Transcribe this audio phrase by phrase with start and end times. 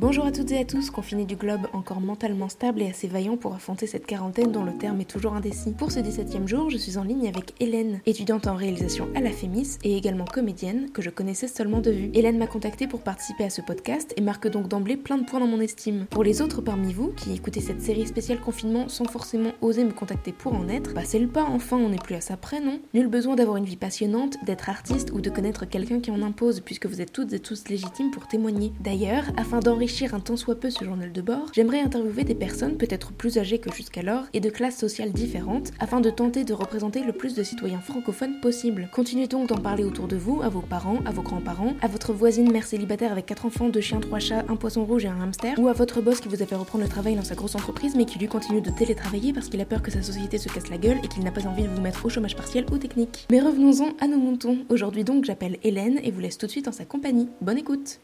[0.00, 3.36] Bonjour à toutes et à tous, confinés du globe, encore mentalement stable et assez vaillant
[3.36, 5.74] pour affronter cette quarantaine dont le terme est toujours indécis.
[5.76, 9.30] Pour ce 17e jour, je suis en ligne avec Hélène, étudiante en réalisation à la
[9.30, 12.10] FEMIS et également comédienne, que je connaissais seulement de vue.
[12.14, 15.38] Hélène m'a contactée pour participer à ce podcast et marque donc d'emblée plein de points
[15.38, 16.06] dans mon estime.
[16.08, 19.92] Pour les autres parmi vous, qui écoutez cette série spéciale confinement sans forcément oser me
[19.92, 22.80] contacter pour en être, passez le pas enfin, on n'est plus à ça près, non?
[22.94, 26.60] Nul besoin d'avoir une vie passionnante, d'être artiste ou de connaître quelqu'un qui en impose,
[26.60, 28.72] puisque vous êtes toutes et tous légitimes pour témoigner.
[28.80, 32.76] D'ailleurs, afin d'enrichir un tant soit peu ce journal de bord, j'aimerais interviewer des personnes
[32.76, 37.02] peut-être plus âgées que jusqu'alors et de classes sociales différentes afin de tenter de représenter
[37.02, 38.88] le plus de citoyens francophones possible.
[38.92, 42.12] Continuez donc d'en parler autour de vous, à vos parents, à vos grands-parents, à votre
[42.12, 45.20] voisine mère célibataire avec 4 enfants, 2 chiens, 3 chats, un poisson rouge et un
[45.20, 47.54] hamster, ou à votre boss qui vous a fait reprendre le travail dans sa grosse
[47.54, 50.48] entreprise mais qui lui continue de télétravailler parce qu'il a peur que sa société se
[50.48, 52.78] casse la gueule et qu'il n'a pas envie de vous mettre au chômage partiel ou
[52.78, 53.26] technique.
[53.30, 54.58] Mais revenons-en à nos moutons.
[54.68, 57.28] Aujourd'hui donc j'appelle Hélène et vous laisse tout de suite en sa compagnie.
[57.40, 58.00] Bonne écoute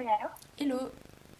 [0.00, 0.90] oui, allô Hello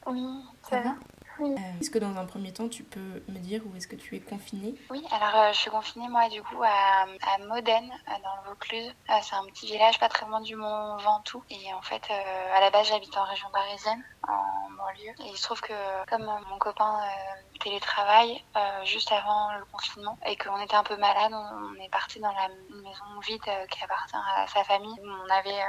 [0.07, 0.95] Oui, ça va
[1.39, 1.53] Oui.
[1.53, 4.15] Euh, est-ce que dans un premier temps tu peux me dire où est-ce que tu
[4.17, 4.75] es confinée?
[4.91, 8.51] Oui, alors euh, je suis confinée moi du coup à, à Modène, euh, dans le
[8.51, 8.95] Vaucluse.
[9.23, 11.43] C'est un petit village pas très loin du Mont Ventoux.
[11.49, 15.15] Et en fait, euh, à la base j'habite en région parisienne, en banlieue.
[15.25, 15.73] Et il se trouve que
[16.11, 17.01] comme mon copain
[17.61, 18.45] télétravaille
[18.85, 22.49] juste avant le confinement et qu'on était un peu malade, on, est parti dans la
[22.49, 24.97] maison vide qui appartient à sa famille.
[25.03, 25.63] On avait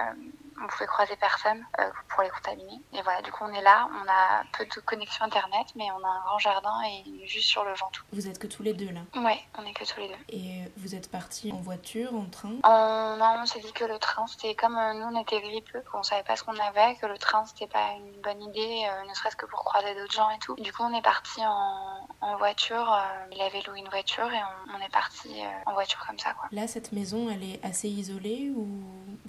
[0.61, 2.81] on pouvait croiser personne euh, pour les contaminer.
[2.93, 6.03] Et voilà, du coup, on est là, on a peu de connexion internet, mais on
[6.05, 8.03] a un grand jardin et juste sur le Ventoux.
[8.13, 10.15] Vous êtes que tous les deux là Ouais, on est que tous les deux.
[10.29, 12.53] Et vous êtes partis en voiture, en train?
[12.63, 15.83] On, Non, on s'est dit que le train, c'était comme euh, nous, on était grippeux,
[15.91, 19.09] qu'on savait pas ce qu'on avait, que le train, c'était pas une bonne idée, euh,
[19.09, 20.55] ne serait-ce que pour croiser d'autres gens et tout.
[20.55, 22.91] Du coup, on est parti en, en, voiture.
[22.91, 24.39] Euh, il avait loué une voiture et
[24.69, 26.47] on, on est parti euh, en voiture comme ça, quoi.
[26.51, 28.67] Là, cette maison, elle est assez isolée ou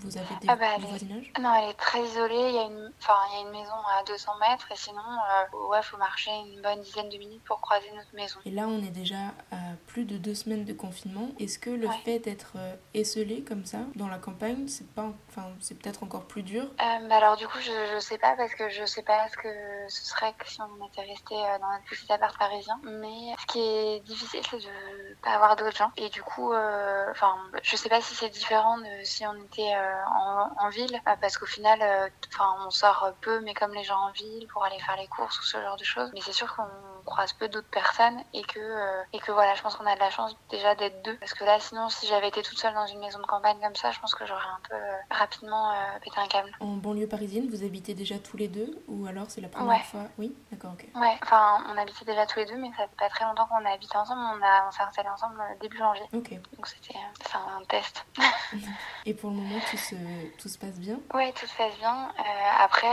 [0.04, 1.32] vous avez des, ah bah, voisinage?
[1.40, 2.48] Non, elle est très isolée.
[2.48, 2.92] Il y, a une...
[3.00, 6.30] enfin, il y a une maison à 200 mètres et sinon, euh, ouais, faut marcher
[6.30, 8.38] une bonne dizaine de minutes pour croiser notre maison.
[8.44, 9.16] Et là, on est déjà
[9.50, 11.28] à plus de deux semaines de confinement.
[11.38, 11.98] Est-ce que le Ouais.
[12.04, 16.24] fait d'être euh, esselé comme ça dans la campagne, c'est pas, enfin, c'est peut-être encore
[16.26, 16.62] plus dur?
[16.62, 19.36] Euh, bah alors du coup, je, je sais pas parce que je sais pas ce
[19.36, 19.48] que
[19.88, 22.80] ce serait que si on était resté euh, dans notre petit appart parisien.
[22.84, 25.92] Mais ce qui est difficile, c'est de avoir d'autres gens.
[25.96, 29.74] Et du coup, euh, enfin, je sais pas si c'est différent de si on était
[29.74, 30.04] euh,
[30.58, 34.12] en, ville, euh, parce qu'au final, enfin, on sort peu, mais comme les gens en
[34.12, 36.10] ville pour aller faire les courses ou ce genre de choses.
[36.14, 36.66] Mais c'est sûr qu'on
[37.04, 40.00] croise peu d'autres personnes et que euh, et que voilà, je pense qu'on a de
[40.00, 41.16] la chance déjà d'être deux.
[41.18, 43.74] Parce que là, sinon, si j'avais été toute seule dans une maison de campagne comme
[43.76, 46.50] ça, je pense que j'aurais un peu euh, rapidement euh, pété un câble.
[46.60, 49.82] En banlieue parisienne, vous habitez déjà tous les deux ou alors c'est la première Ouais.
[49.84, 50.02] fois?
[50.18, 50.86] Oui, d'accord, ok.
[50.94, 53.64] Ouais, enfin, on habitait déjà tous les deux, mais ça fait pas très longtemps qu'on
[53.64, 54.20] habite ensemble.
[54.20, 56.04] On, a, on s'est installés ensemble début janvier.
[56.12, 56.30] Ok.
[56.56, 56.98] Donc c'était
[57.34, 58.04] un test.
[59.06, 59.94] Et pour le moment, tout se,
[60.38, 61.00] tout se passe bien?
[61.14, 62.12] Ouais, tout se passe bien.
[62.60, 62.86] Après,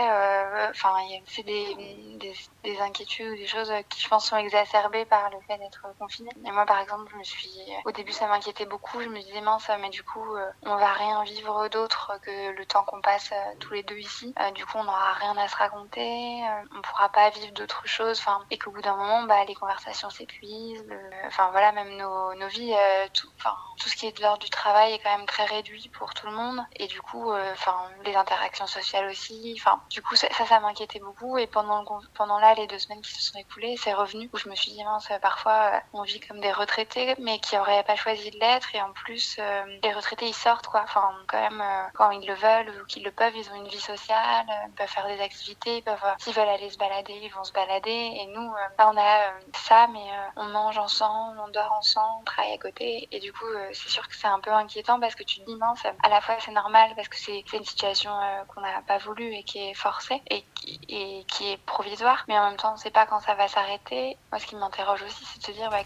[0.70, 1.76] enfin, a- c'est des,
[2.18, 2.34] des,
[2.64, 6.32] des inquiétudes ou des choses qui, je pense, sont exacerbées par le fait d'être confiné.
[6.46, 7.52] Et moi, par exemple, je me suis,
[7.86, 9.02] au début, ça m'inquiétait beaucoup.
[9.02, 12.66] Je me disais mince, mais du coup, euh, on va rien vivre d'autre que le
[12.66, 14.34] temps qu'on passe euh, tous les deux ici.
[14.40, 16.44] Euh, du coup, on n'aura rien à se raconter.
[16.44, 18.20] euh, on pourra pas vivre d'autres choses.
[18.20, 20.86] Enfin, et qu'au bout d'un moment, bah, les conversations s'épuisent.
[21.26, 24.40] Enfin, voilà, même nos, nos vies, euh, tout, enfin, tout ce qui est de l'ordre
[24.44, 26.60] du travail est quand même très réduit pour tout le monde.
[26.76, 29.56] Et du coup, euh, enfin, les interactions sociales aussi.
[29.60, 31.38] Enfin, du coup, ça, ça, m'inquiétait beaucoup.
[31.38, 31.84] Et pendant,
[32.14, 34.84] pendant là, les deux semaines qui se sont écoulées, revenu où je me suis dit,
[34.84, 38.74] mince, parfois, euh, on vit comme des retraités, mais qui auraient pas choisi de l'être.
[38.76, 40.82] Et en plus, euh, les retraités, ils sortent, quoi.
[40.84, 43.68] Enfin, quand même, euh, quand ils le veulent ou qu'ils le peuvent, ils ont une
[43.68, 47.34] vie sociale, ils peuvent faire des activités, ils peuvent, s'ils veulent aller se balader, ils
[47.34, 47.90] vont se balader.
[47.92, 52.54] Et nous, là, on a ça, mais on mange ensemble, on dort ensemble, on travaille
[52.54, 53.08] à côté.
[53.12, 55.56] Et du coup, c'est sûr que c'est un peu inquiétant parce que tu te dis,
[55.56, 58.12] mince, à la fois c'est normal parce que c'est une situation
[58.48, 60.44] qu'on n'a pas voulu et qui est forcée et
[60.88, 62.26] et qui est provisoire.
[62.28, 63.79] Mais en même temps, on ne sait pas quand ça va s'arrêter.
[64.32, 65.84] Moi, ce qui m'interroge aussi, c'est de se dire, bah,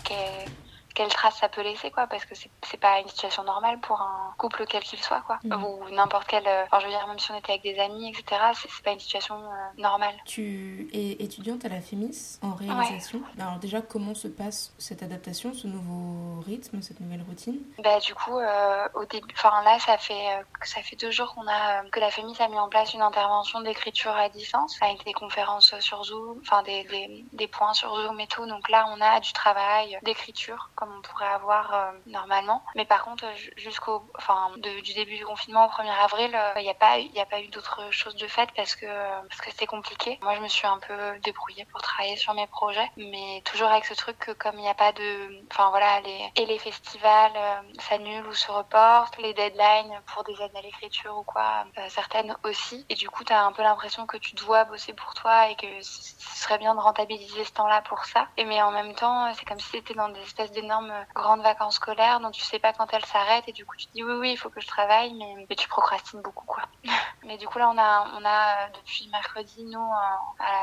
[0.94, 4.34] quelle trace ça peut laisser, quoi, parce que c'est pas une situation normale pour un
[4.38, 5.40] couple quel qu'il soit, quoi.
[5.44, 5.64] Mhm.
[5.64, 6.48] Ou n'importe quel.
[6.48, 8.92] euh, Enfin, je veux dire, même si on était avec des amis, etc., c'est pas
[8.92, 10.16] une situation euh, normale.
[10.26, 13.22] Tu es étudiante à la FEMIS en réalisation.
[13.40, 17.60] Alors déjà, comment se passe cette adaptation, ce nouveau rythme, cette nouvelle routine?
[17.80, 21.34] Bah du coup euh, au début, enfin là ça fait euh, ça fait deux jours
[21.34, 25.04] qu'on a que la FEMIS a mis en place une intervention d'écriture à distance avec
[25.06, 28.46] des conférences sur Zoom, enfin des, des, des points sur Zoom et tout.
[28.46, 32.64] Donc là on a du travail d'écriture comme on pourrait avoir normalement.
[32.76, 33.26] Mais par contre,
[33.58, 37.26] jusqu'au, enfin, du début du confinement au 1er avril, il n'y a pas, il a
[37.26, 38.86] pas eu d'autres choses de fait parce que
[39.30, 40.20] parce que c'était compliqué.
[40.22, 43.86] Moi, je me suis un peu débrouillée pour travailler sur mes projets, mais toujours avec
[43.86, 47.64] ce truc que comme il n'y a pas de, enfin voilà, les et les festivals
[47.80, 52.86] s'annulent ou se reportent, les deadlines pour des aides à l'écriture ou quoi, certaines aussi.
[52.90, 55.56] Et du coup, tu as un peu l'impression que tu dois bosser pour toi et
[55.56, 58.28] que ce serait bien de rentabiliser ce temps-là pour ça.
[58.38, 61.42] Et mais en même temps, c'est comme si c'était dans des espèces d'énormes euh, grandes
[61.42, 64.04] vacances scolaires dont tu sais pas quand elles s'arrêtent et du coup tu te dis
[64.04, 66.64] oui oui il faut que je travaille mais, mais tu procrastines beaucoup quoi.
[67.26, 69.90] mais du coup là on a on a euh, depuis mercredi nous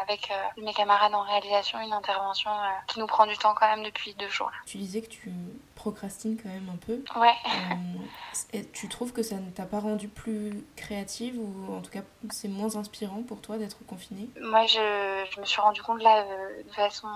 [0.03, 2.51] avec euh, mes camarades en réalisation une intervention
[2.87, 4.51] qui nous prend du temps quand même depuis deux jours.
[4.67, 5.33] Tu disais que tu
[5.75, 7.03] procrastines quand même un peu.
[7.19, 7.35] Ouais.
[8.53, 12.03] et tu trouves que ça ne t'a pas rendu plus créative ou en tout cas
[12.31, 14.29] c'est moins inspirant pour toi d'être confinée?
[14.41, 16.25] Moi je, je, me suis rendu compte là
[16.65, 17.09] de façon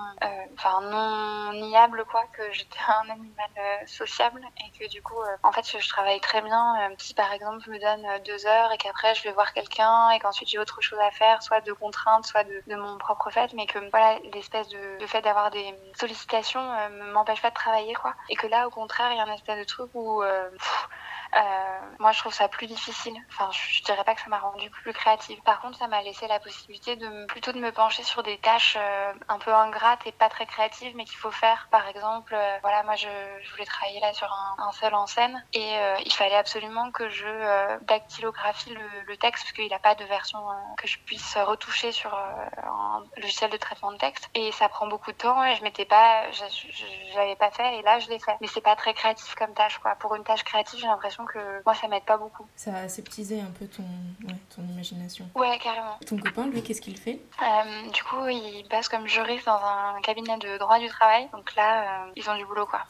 [0.55, 5.37] enfin non niable quoi que j'étais un animal euh, sociable et que du coup euh,
[5.43, 8.73] en fait je, travaille très bien euh, si par exemple je me donne deux heures
[8.73, 11.73] et qu'après je vais voir quelqu'un et qu'ensuite j'ai autre chose à faire soit de
[11.73, 15.79] contraintes soit de, de mon propre fait mais que voilà l'espèce de, fait d'avoir des
[15.95, 18.15] sollicitations ne m'empêche pas de travailler quoi.
[18.29, 20.23] Et que là au contraire il y a un espèce de truc où
[21.37, 21.41] euh,
[21.99, 23.17] moi, je trouve ça plus difficile.
[23.31, 25.41] Enfin, je, dirais pas que ça m'a rendu plus créative.
[25.43, 28.77] Par contre, ça m'a laissé la possibilité de plutôt de me pencher sur des tâches
[28.79, 31.69] euh, un peu ingrates et pas très créatives, mais qu'il faut faire.
[31.71, 33.09] Par exemple, euh, voilà, moi, je,
[33.43, 37.09] je, voulais travailler là sur un, un seul en scène et il fallait absolument que
[37.09, 40.39] je dactylographie le, le texte parce qu'il n'a pas de version
[40.77, 44.29] que je puisse retoucher sur un logiciel de traitement de texte.
[44.35, 47.79] Et ça prend beaucoup de temps et je m'étais pas, je, je, l'avais pas fait
[47.79, 48.37] et là, je l'ai fait.
[48.41, 49.95] Mais c'est pas très créatif comme tâche, quoi.
[49.97, 52.47] Pour une tâche créative, j'ai l'impression que moi, ça m'aide pas beaucoup.
[52.57, 53.83] Ça a aseptisé un peu ton,
[54.27, 55.29] ouais, ton imagination.
[55.35, 55.99] Ouais, carrément.
[56.07, 57.21] Ton copain, lui, qu'est-ce qu'il fait?
[57.43, 61.29] Euh, Du coup, il passe comme juriste dans un cabinet de droit du travail.
[61.33, 62.81] Donc là, euh, ils ont du boulot, quoi.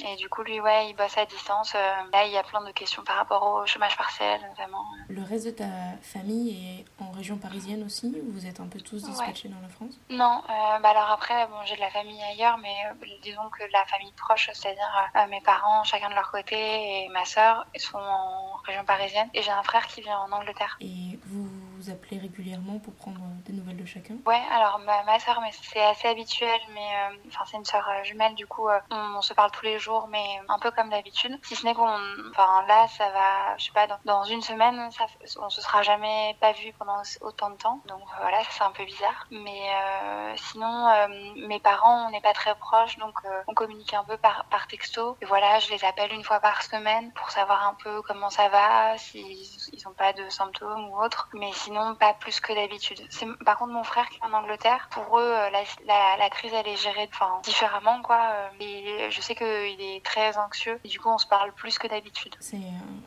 [0.00, 1.74] Et du coup, lui, ouais, il bosse à distance.
[1.74, 4.84] Euh, là, il y a plein de questions par rapport au chômage partiel, notamment.
[5.08, 5.64] Le reste de ta
[6.02, 9.68] famille est en région parisienne aussi ou vous êtes un peu tous dispatchés dans la
[9.68, 9.98] France?
[10.10, 13.64] Non, euh, bah alors après, bon, j'ai de la famille ailleurs, mais euh, disons que
[13.72, 18.56] la famille proche, c'est-à-dire mes parents, chacun de leur côté, et ma sœur, sont en
[18.66, 19.28] région parisienne.
[19.34, 20.76] Et j'ai un frère qui vient en Angleterre.
[20.80, 25.40] Et vous vous appelez régulièrement pour prendre des nouvelles chacun Ouais, alors ma, ma soeur,
[25.40, 29.34] mais c'est assez habituel, mais enfin c'est une sœur jumelle, du coup on, on se
[29.34, 31.38] parle tous les jours, mais un peu comme d'habitude.
[31.42, 31.98] Si ce n'est qu'on,
[32.30, 35.06] enfin là, ça va, je sais pas, dans, une semaine, ça,
[35.40, 37.80] on se sera jamais pas vu pendant autant de temps.
[37.86, 39.26] Donc voilà, c'est un peu bizarre.
[39.30, 41.08] Mais euh, sinon, euh,
[41.46, 44.66] mes parents, on n'est pas très proches, donc euh, on communique un peu par, par
[44.66, 45.16] texto.
[45.20, 48.48] Et voilà, je les appelle une fois par semaine pour savoir un peu comment ça
[48.48, 51.28] va, s'ils ils ont pas de symptômes ou autre.
[51.34, 53.00] Mais sinon, pas plus que d'habitude.
[53.44, 56.68] Par contre, mon frère qui est en Angleterre, pour eux, la, la, la crise, elle
[56.68, 58.20] est gérée enfin, différemment, quoi.
[58.60, 61.86] Et je sais qu'il est très anxieux et du coup on se parle plus que
[61.86, 62.34] d'habitude.
[62.40, 62.60] C'est euh,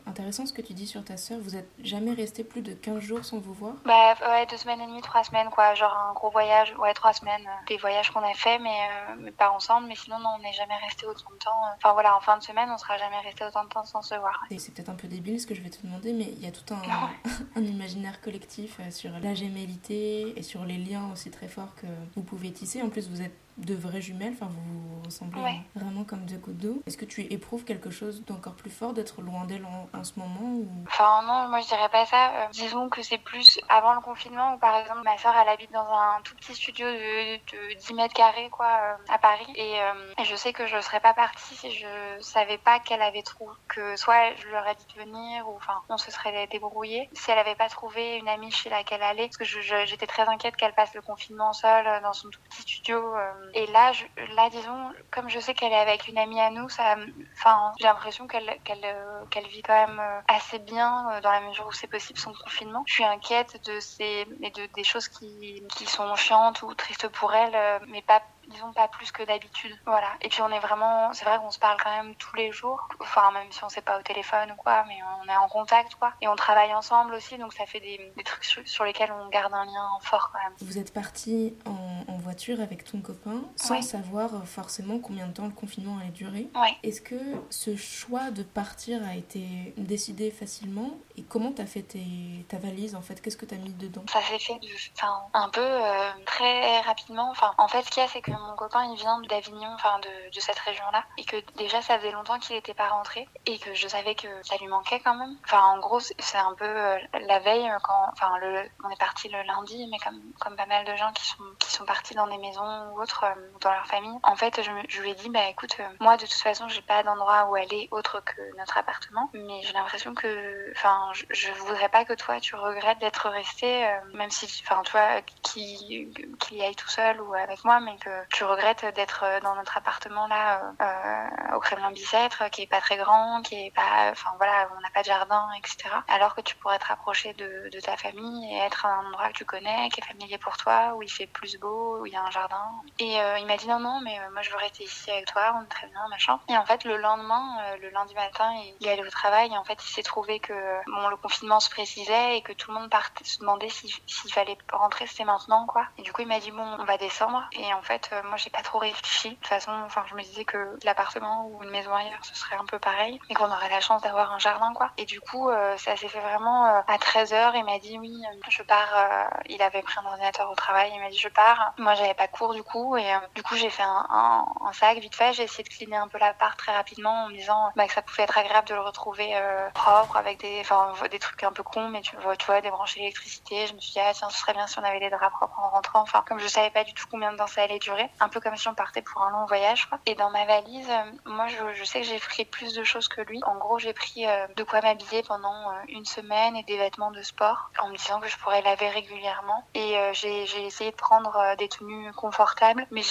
[0.08, 1.38] intéressant ce que tu dis sur ta sœur.
[1.40, 3.74] Vous êtes jamais resté plus de 15 jours sans vous voir?
[3.84, 5.74] Bah ouais, deux semaines et demie, trois semaines quoi.
[5.74, 7.46] Genre un gros voyage, ouais, trois semaines.
[7.46, 9.86] Euh, des voyages qu'on a fait mais, euh, mais pas ensemble.
[9.88, 11.60] Mais sinon, non, on n'est jamais resté autant de temps.
[11.76, 14.14] Enfin voilà, en fin de semaine, on sera jamais resté autant de temps sans se
[14.14, 14.44] voir.
[14.56, 16.52] C'est peut-être un peu débile ce que je vais te demander, mais il y a
[16.52, 16.80] tout un,
[17.56, 22.22] un imaginaire collectif sur la gémellité et sur les liens aussi très forts que vous
[22.22, 22.82] pouvez tisser.
[22.82, 26.58] En plus, vous êtes de vraies jumelles, enfin vous vous ressemblez vraiment comme deux gouttes
[26.58, 26.82] d'eau.
[26.86, 30.40] Est-ce que tu éprouves quelque chose d'encore plus fort d'être loin d'elle en, ce moment
[30.40, 30.68] ou...
[30.86, 32.30] Enfin non, moi je dirais pas ça.
[32.30, 35.72] Euh, disons que c'est plus avant le confinement où par exemple ma soeur elle habite
[35.72, 40.12] dans un tout petit studio de, de 10 mètres carrés quoi euh, à Paris euh,
[40.18, 43.52] et, je sais que je serais pas partie si je savais pas qu'elle avait trouvé
[43.68, 47.30] que soit je lui aurais dit de venir ou enfin on se serait débrouillé si
[47.30, 50.74] elle avait pas trouvé une amie chez laquelle aller parce que j'étais très inquiète qu'elle
[50.74, 53.14] passe le confinement seule dans son tout petit studio
[53.54, 53.92] et là,
[54.34, 56.96] là, disons, comme je sais qu'elle est avec une amie à nous, ça,
[57.34, 61.32] enfin, j'ai l'impression qu'elle, qu'elle, euh, qu'elle vit quand même euh, assez bien euh, dans
[61.32, 62.82] la mesure où c'est possible son confinement.
[62.86, 67.34] Je suis inquiète de ces, de, des choses qui, qui sont chiantes ou tristes pour
[67.34, 67.56] elle,
[67.88, 69.76] mais pas disons pas plus que d'habitude.
[69.86, 70.08] Voilà.
[70.20, 72.88] Et puis on est vraiment, c'est vrai qu'on se parle quand même tous les jours.
[73.00, 75.94] Enfin, même si on sait pas au téléphone ou quoi, mais on est en contact
[75.96, 76.12] quoi.
[76.20, 79.64] Et on travaille ensemble aussi, donc ça fait des, trucs sur, lesquels on garde un
[79.64, 80.54] lien fort quand même.
[80.60, 81.87] Vous êtes parti en,
[82.28, 86.48] voiture avec ton copain sans savoir forcément combien de temps le confinement allait durer.
[86.54, 86.76] Ouais.
[86.82, 87.18] Est-ce que
[87.48, 92.94] ce choix de partir a été décidé facilement et comment t'as fait tes, ta valise
[92.94, 93.22] en fait?
[93.22, 94.04] Qu'est-ce que t'as mis dedans?
[94.12, 94.60] Ça s'est fait
[94.94, 97.30] enfin, un peu euh, très rapidement.
[97.30, 99.98] Enfin, en fait, ce qu'il y a, c'est que mon copain, il vient d'Avignon, enfin
[100.00, 103.58] de, de cette région-là, et que déjà ça faisait longtemps qu'il n'était pas rentré, et
[103.58, 105.34] que je savais que ça lui manquait quand même.
[105.44, 109.28] Enfin, en gros, c'est un peu euh, la veille, quand, enfin, le, on est parti
[109.30, 112.26] le lundi, mais comme, comme pas mal de gens qui sont, qui sont partis dans
[112.26, 113.24] des maisons ou autres,
[113.60, 114.18] dans leur famille.
[114.22, 117.02] En fait, je, je lui ai dit, bah écoute, moi de toute façon, j'ai pas
[117.02, 121.88] d'endroit où aller autre que notre appartement, mais j'ai l'impression que, enfin, je, je, voudrais
[121.88, 126.74] pas que toi tu regrettes d'être resté, même si, enfin, toi, qui qu'il y aille
[126.74, 131.56] tout seul ou avec moi, mais que tu regrettes d'être dans notre appartement là euh,
[131.56, 134.90] au Kremlin Bicêtre, qui est pas très grand, qui est pas, enfin voilà, on n'a
[134.90, 135.90] pas de jardin, etc.
[136.08, 139.28] Alors que tu pourrais te rapprocher de, de, ta famille et être à un endroit
[139.28, 142.14] que tu connais, qui est familier pour toi, où il fait plus beau, où il
[142.14, 142.70] y a un jardin.
[142.98, 145.26] Et euh, il m'a dit non non, mais euh, moi je veux rester ici avec
[145.26, 146.40] toi, on est très bien, machin.
[146.48, 148.50] Et en fait le lendemain, euh, le lundi matin,
[148.80, 149.52] il, est allé au travail.
[149.52, 150.54] Et en fait il s'est trouvé que
[150.86, 154.56] bon le confinement se précisait et que tout le monde partait, se demandait s'il fallait
[154.72, 155.86] rentrer, c'était maintenant quoi.
[155.98, 157.48] Et du coup il m'a dit bon on va descendre.
[157.52, 159.30] Et en fait moi j'ai pas trop réfléchi.
[159.30, 162.56] De toute façon, enfin je me disais que l'appartement ou une maison ailleurs ce serait
[162.56, 164.90] un peu pareil, mais qu'on aurait la chance d'avoir un jardin quoi.
[164.96, 167.52] Et du coup ça s'est fait vraiment à 13h.
[167.54, 169.28] Il m'a dit oui je pars.
[169.46, 170.90] il avait pris un ordinateur au travail.
[170.94, 171.72] Il m'a dit je pars.
[171.76, 175.32] Moi j'avais pas cours du coup et du coup j'ai fait un, sac vite fait.
[175.32, 178.02] J'ai essayé de cleaner un peu l'appart très rapidement en me disant bah, que ça
[178.02, 180.62] pouvait être agréable de le retrouver euh, propre avec des,
[181.10, 183.12] des trucs un peu cons, mais tu vois, tu vois, débrancher.
[183.50, 185.58] Je me suis dit ah tiens ce serait bien si on avait les draps propres
[185.58, 186.00] en rentrant.
[186.00, 188.40] Enfin comme je savais pas du tout combien de temps ça allait durer, un peu
[188.40, 189.88] comme si on partait pour un long voyage.
[190.06, 193.08] Et dans ma valise, euh, moi je, je, sais que j'ai pris plus de choses
[193.08, 193.40] que lui.
[193.44, 197.10] En gros j'ai pris euh, de quoi m'habiller pendant euh, une semaine et des vêtements
[197.10, 199.64] de sport en me disant que je pourrais laver régulièrement.
[199.74, 203.02] Et euh, j'ai essayé de prendre des tenues confortables, mais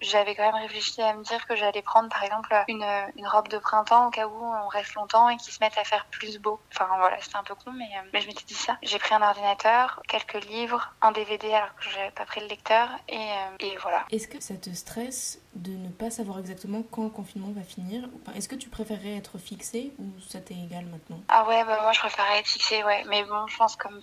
[0.00, 2.84] j'avais quand même réfléchi à me dire que j'allais prendre par exemple une,
[3.16, 5.84] une, robe de printemps au cas où on reste longtemps et qu'ils se mettent à
[5.84, 6.60] faire plus beau.
[6.74, 8.76] Enfin voilà, c'était un peu con, mais, euh, mais je m'étais dit ça.
[8.82, 12.88] J'ai pris un ordinateur, quelques livres, un DVD alors que j'avais pas pris le lecteur
[13.08, 14.04] et, euh, et voilà.
[14.10, 18.08] Est-ce que ça te stresse de ne pas savoir exactement quand le confinement va finir?
[18.22, 21.20] Enfin, Est-ce que tu préférerais être fixé ou ça t'est égal maintenant?
[21.28, 23.04] Ah ouais, bah moi je préférerais être fixé, ouais.
[23.08, 24.00] Mais bon, je pense comme,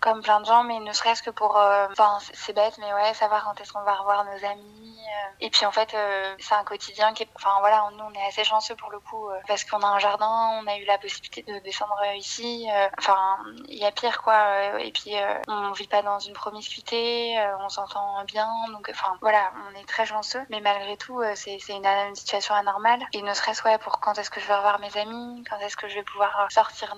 [0.00, 1.56] comme plein de gens, mais ne serait-ce que pour...
[1.56, 5.00] Enfin, c'est bête, mais ouais, savoir quand est-ce qu'on va revoir nos amis.
[5.40, 5.94] et puis en fait,
[6.38, 7.28] c'est un quotidien qui est...
[7.34, 10.60] Enfin voilà, nous on est assez chanceux pour le coup parce qu'on a un jardin,
[10.62, 12.68] on a eu la possibilité de descendre ici.
[12.98, 14.80] Enfin, il y a pire quoi.
[14.80, 15.14] Et puis
[15.48, 18.48] on vit pas dans une promiscuité, on s'entend bien.
[18.72, 20.42] Donc enfin voilà, on est très chanceux.
[20.50, 23.00] Mais malgré tout, c'est une, une, situation anormale.
[23.12, 25.76] Et ne serait-ce ouais, pour quand est-ce que je vais revoir mes amis, quand est-ce
[25.76, 26.94] que je vais pouvoir sortir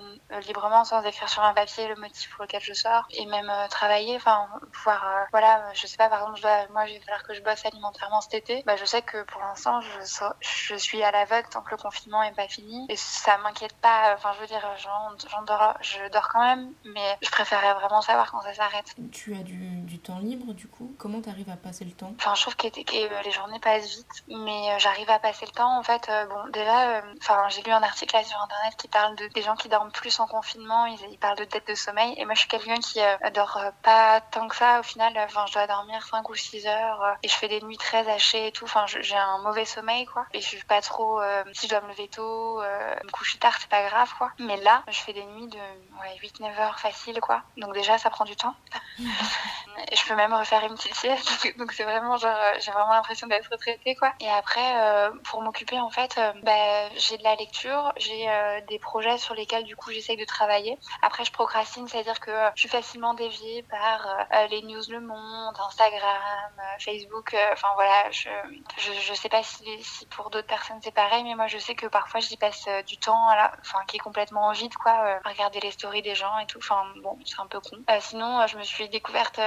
[0.47, 4.15] librement sans écrire sur un papier le motif pour lequel je sors et même travailler,
[4.15, 7.33] enfin pouvoir voilà, je sais pas par exemple, je dois, moi il va falloir que
[7.33, 8.63] je bosse alimentairement cet été.
[8.65, 12.23] Bah, je sais que pour l'instant je, je suis à l'aveugle tant que le confinement
[12.23, 14.13] est pas fini et ça m'inquiète pas.
[14.15, 18.31] Enfin je veux dire, j'en dors, je dors quand même, mais je préférerais vraiment savoir
[18.31, 18.95] quand ça s'arrête.
[19.11, 20.93] Tu as du, du, temps libre du coup?
[20.97, 22.13] Comment tu arrives à passer le temps?
[22.19, 25.77] Enfin je trouve que, que les journées passent vite, mais j'arrive à passer le temps.
[25.77, 29.27] En fait, bon déjà, enfin j'ai lu un article là sur internet qui parle de
[29.27, 30.85] des gens qui dorment plus en confinement.
[30.85, 32.99] Ils, ils parlent de dette de sommeil et moi je suis quelqu'un qui
[33.33, 35.13] dort pas tant que ça au final.
[35.17, 38.47] Enfin je dois dormir 5 ou 6 heures et je fais des nuits très hachées
[38.47, 38.65] et tout.
[38.65, 41.21] Enfin j'ai un mauvais sommeil quoi et je suis pas trop.
[41.21, 44.31] Euh, si je dois me lever tôt, euh, me coucher tard, c'est pas grave quoi.
[44.39, 47.43] Mais là, je fais des nuits de ouais, 8-9 heures facile quoi.
[47.57, 48.55] Donc déjà ça prend du temps.
[48.99, 51.57] et je peux même refaire une petite sieste.
[51.57, 54.13] Donc c'est vraiment genre j'ai vraiment l'impression d'être retraitée quoi.
[54.19, 58.27] Et après euh, pour m'occuper en fait, bah, j'ai de la lecture, j'ai
[58.67, 60.77] des projets sur lesquels du coup j'essaye de travailler.
[61.01, 66.51] Après je procrastine, c'est-à-dire que je suis facilement déviée par les news Le Monde, Instagram,
[66.79, 67.35] Facebook.
[67.53, 68.29] Enfin voilà, je,
[68.77, 71.75] je, je sais pas si, si pour d'autres personnes c'est pareil, mais moi je sais
[71.75, 73.51] que parfois j'y passe euh, du temps, à la...
[73.61, 76.59] enfin qui est complètement vide quoi, euh, regarder les stories des gens et tout.
[76.59, 77.77] Enfin bon, c'est un peu con.
[77.89, 79.39] Euh, sinon, je me suis découverte,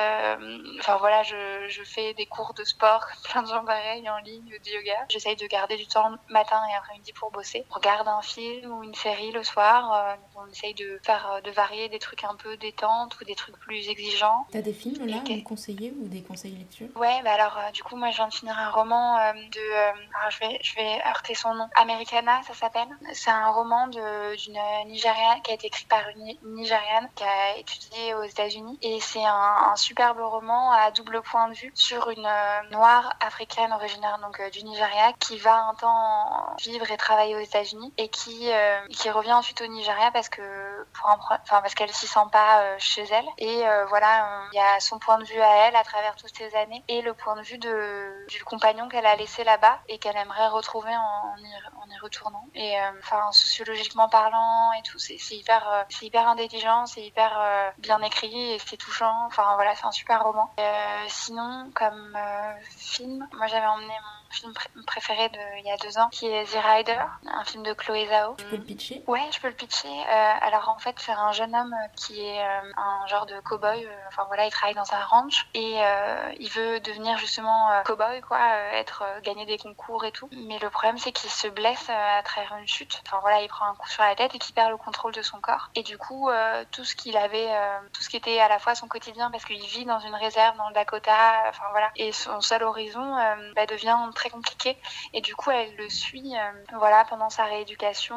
[0.79, 4.45] enfin voilà, je, je fais des cours de sport, plein de gens pareils en ligne,
[4.49, 5.07] de yoga.
[5.09, 7.65] J'essaye de garder du temps matin et après-midi pour bosser.
[7.71, 10.17] On regarde un film ou une série le soir.
[10.37, 13.89] on essaye de faire, de varier des trucs un peu détente ou des trucs plus
[13.89, 14.47] exigeants.
[14.53, 16.89] T'as des films là à me conseiller ou des conseils lecture?
[16.97, 19.73] Ouais, bah alors du coup moi je viens de finir un roman de,
[20.19, 21.69] alors je vais, je vais heurter son nom.
[21.77, 22.89] Americana, ça s'appelle.
[23.13, 28.15] C'est un roman d'une Nigériane qui a été écrit par une Nigériane qui a étudié
[28.15, 28.79] aux États-Unis.
[28.83, 33.73] Et c'est un, superbe roman à double point de vue sur une euh, noire africaine
[33.73, 38.09] originaire donc euh, du Nigeria qui va un temps vivre et travailler aux États-Unis et
[38.09, 40.43] qui euh, qui revient ensuite au Nigeria parce que
[40.95, 43.27] pour un, parce qu'elle s'y sent pas euh, chez elle.
[43.39, 46.55] Et euh, voilà, il y a son point de vue à elle travers toutes ces
[46.55, 50.17] années et le point de vue de du compagnon qu'elle a laissé là-bas et qu'elle
[50.17, 51.35] aimerait retrouver en,
[51.81, 52.47] en, y, retournant.
[52.55, 57.33] Et euh, enfin, sociologiquement parlant et tout, c'est hyper, euh, c'est hyper intelligent, c'est hyper
[57.41, 59.27] euh, bien écrit et c'est touchant.
[59.27, 60.51] Enfin voilà, c'est un super roman.
[61.09, 62.17] sinon, comme
[62.77, 66.27] film, moi j'avais emmené mon film pr préféré de il y a deux ans, qui
[66.27, 68.35] est The Rider, un film de Chloé Zhao.
[68.37, 69.03] Tu peux le pitcher?
[69.07, 70.05] Ouais, je peux le pitcher.
[70.07, 73.89] Alors en fait, c'est un jeune homme qui est un genre de cow-boy.
[74.09, 78.41] Enfin voilà, il travaille dans un ranch et et il veut devenir justement cowboy quoi,
[78.73, 80.29] être gagner des concours et tout.
[80.33, 83.01] Mais le problème c'est qu'il se blesse à travers une chute.
[83.07, 85.23] Enfin voilà, il prend un coup sur la tête et qu'il perd le contrôle de
[85.23, 85.71] son corps.
[85.75, 86.31] Et du coup,
[86.71, 87.49] tout ce qu'il avait,
[87.93, 90.57] tout ce qui était à la fois son quotidien parce qu'il vit dans une réserve
[90.57, 93.17] dans le Dakota, enfin voilà, et son seul horizon
[93.55, 94.77] bah, devient très compliqué.
[95.13, 96.35] Et du coup, elle le suit,
[96.75, 98.17] voilà, pendant sa rééducation.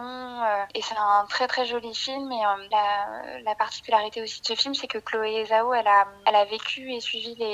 [0.73, 2.31] et c'est un très très joli film.
[2.31, 2.41] Et
[2.71, 6.45] la, la particularité aussi de ce film, c'est que Chloé Zhao, elle a, elle a
[6.45, 7.50] vécu et suivi les.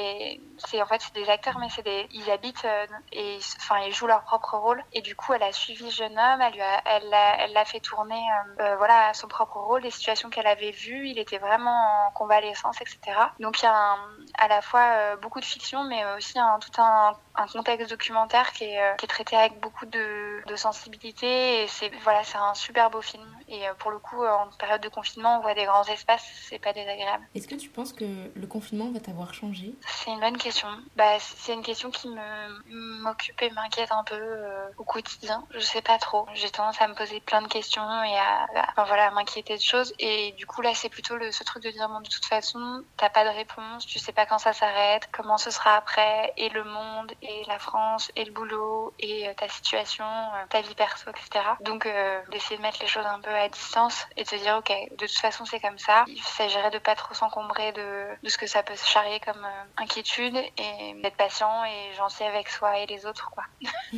[0.58, 2.08] C'est en fait c'est des acteurs, mais c'est des.
[2.12, 4.84] Ils habitent euh, et enfin ils jouent leur propre rôle.
[4.94, 7.80] Et du coup, elle a suivi le jeune homme, elle elle l'a, elle l'a fait
[7.80, 8.16] tourner,
[8.60, 11.10] euh, euh, voilà, son propre rôle, les situations qu'elle avait vues.
[11.10, 13.00] Il était vraiment en convalescence, etc.
[13.39, 13.98] Donc il y a
[14.38, 18.65] à la fois beaucoup de fiction, mais aussi un, tout un, un contexte documentaire qui
[18.65, 21.63] est, qui est traité avec beaucoup de, de sensibilité.
[21.63, 23.25] Et c'est voilà, c'est un super beau film.
[23.48, 26.74] Et pour le coup, en période de confinement, on voit des grands espaces, c'est pas
[26.74, 27.25] désagréable.
[27.36, 29.74] Est-ce que tu penses que le confinement va t'avoir changé?
[29.88, 30.67] C'est une bonne question.
[30.96, 35.44] Bah, c'est une question qui me m'occupe et m'inquiète un peu euh, au quotidien.
[35.51, 36.27] Je sais pas trop.
[36.34, 39.94] J'ai tendance à me poser plein de questions et à, enfin, voilà, m'inquiéter de choses.
[40.00, 42.84] Et du coup, là, c'est plutôt le, ce truc de dire, bon, de toute façon,
[42.98, 46.50] t'as pas de réponse, tu sais pas quand ça s'arrête, comment ce sera après, et
[46.50, 50.75] le monde, et la France, et le boulot, et euh, ta situation, euh, ta vie
[50.75, 51.46] perso, etc.
[51.62, 51.88] Donc,
[52.31, 55.05] d'essayer de mettre les choses un peu à distance et de se dire, ok, de
[55.05, 56.05] toute façon, c'est comme ça.
[56.07, 59.43] Il s'agirait de pas trop s'encombrer de, de, ce que ça peut se charrier comme
[59.43, 63.43] euh, inquiétude et d'être patient et gentil avec soi et les autres, quoi.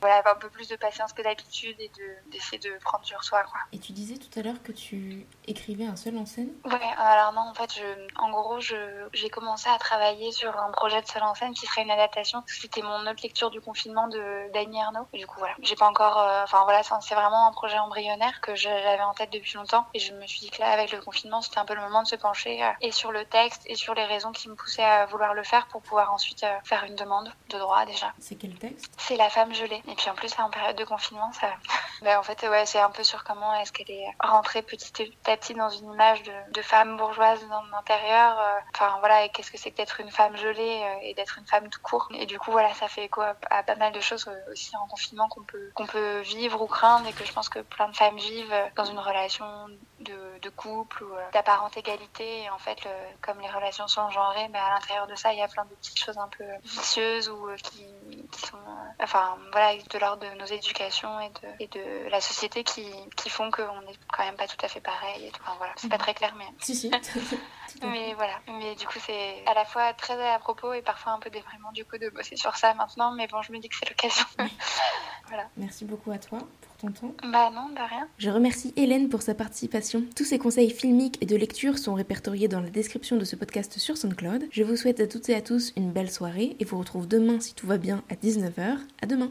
[0.00, 1.90] voilà, avoir un peu plus de patience que d'habitude et
[2.26, 3.60] d'essayer de, prendre sur soi, quoi.
[3.72, 6.52] Et tu disais tout à l'heure que tu écrivais un seul en scène?
[6.64, 11.00] Ouais, alors non, en fait, je, en gros, j'ai commencé à travailler sur un projet
[11.00, 12.42] de seul en scène qui serait une adaptation.
[12.66, 15.06] C'était mon autre lecture du confinement de Dany Arnaud.
[15.12, 18.40] Et du coup, voilà, j'ai pas encore, euh, enfin voilà, c'est vraiment un projet embryonnaire
[18.40, 21.00] que j'avais en tête depuis longtemps et je me suis dit que là, avec le
[21.00, 23.76] confinement, c'était un peu le moment de se pencher euh, et sur le texte et
[23.76, 26.82] sur les raisons qui me poussaient à vouloir le faire pour pouvoir ensuite euh, faire
[26.82, 28.12] une demande de droit déjà.
[28.18, 28.92] C'est quel texte?
[28.98, 29.80] C'est La femme gelée.
[29.86, 31.46] Et puis en plus, là, en période de confinement, ça.
[32.02, 34.92] bah, en fait, ouais, c'est un peu sur comment est-ce qu'elle est rentrée petit
[35.26, 38.38] à petit dans une image de, femme bourgeoise dans l'intérieur.
[38.38, 41.46] Euh, enfin, voilà, et qu'est-ce que c'est que d'être une femme gelée et d'être une
[41.46, 42.08] femme tout court.
[42.14, 45.28] Et du coup, voilà, ça fait écho à, pas mal de choses aussi en confinement
[45.28, 48.16] qu'on peut, qu'on peut vivre ou craindre et que je pense que plein de femmes
[48.16, 49.46] vivent dans une relation
[50.06, 52.42] de, de couple ou d'apparente égalité.
[52.42, 52.90] Et en fait, le,
[53.20, 55.74] comme les relations sont genrées, mais à l'intérieur de ça, il y a plein de
[55.74, 57.84] petites choses un peu vicieuses ou euh, qui,
[58.30, 62.20] qui sont, euh, enfin, voilà, de l'ordre de nos éducations et de, et de la
[62.20, 65.26] société qui, qui font qu'on n'est quand même pas tout à fait pareil.
[65.26, 66.02] Et Enfin, voilà, c'est pas mhm.
[66.02, 66.46] très clair, mais.
[66.60, 66.90] Si, si.
[67.82, 68.40] mais voilà.
[68.48, 71.72] Mais du coup, c'est à la fois très à propos et parfois un peu déprimant
[71.72, 73.12] du coup de bosser sur ça maintenant.
[73.12, 74.26] Mais bon, je me dis que c'est l'occasion.
[75.28, 75.48] voilà.
[75.56, 77.14] Merci beaucoup à toi pour ton temps.
[77.30, 78.08] Bah non, de rien.
[78.18, 80.04] Je remercie Hélène pour sa participation.
[80.14, 83.78] Tous ses conseils filmiques et de lecture sont répertoriés dans la description de ce podcast
[83.78, 84.44] sur SoundCloud.
[84.50, 87.40] Je vous souhaite à toutes et à tous une belle soirée et vous retrouve demain
[87.40, 88.78] si tout va bien à 19h.
[89.02, 89.30] À demain.